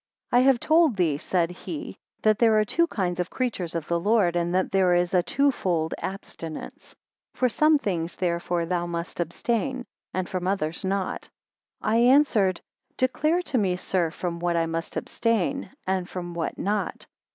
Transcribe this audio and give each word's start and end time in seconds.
I 0.31 0.39
HAVE 0.39 0.59
told 0.59 0.95
thee, 0.95 1.19
said 1.19 1.51
he, 1.51 1.95
that 2.23 2.39
there 2.39 2.57
are 2.59 2.65
two 2.65 2.87
kinds 2.87 3.19
of 3.19 3.29
creatures 3.29 3.75
of 3.75 3.87
the 3.87 3.99
Lord, 3.99 4.35
and 4.35 4.55
that 4.55 4.71
there 4.71 4.95
is 4.95 5.13
a 5.13 5.21
two 5.21 5.51
fold 5.51 5.93
abstinence. 5.99 6.95
From 7.35 7.49
some 7.49 7.77
things 7.77 8.15
therefore 8.15 8.65
thou 8.65 8.87
must 8.87 9.19
abstain, 9.19 9.85
and 10.11 10.27
from 10.27 10.47
others 10.47 10.83
not. 10.83 11.25
2 11.83 11.83
I 11.83 11.95
answered, 11.97 12.61
Declare 12.97 13.43
to 13.43 13.59
me, 13.59 13.75
sir, 13.75 14.09
from 14.09 14.39
what 14.39 14.55
I 14.55 14.65
must 14.65 14.97
abstain, 14.97 15.69
and 15.85 16.09
from 16.09 16.33
what 16.33 16.57
not. 16.57 17.05